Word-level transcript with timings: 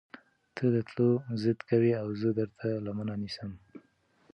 تۀ 0.55 0.65
د 0.73 0.75
تلو 0.87 1.09
ضد 1.41 1.59
کوې 1.69 1.91
اؤ 2.01 2.09
زۀ 2.19 2.29
درته 2.39 2.67
لمنه 2.85 3.15
نيسم 3.21 3.51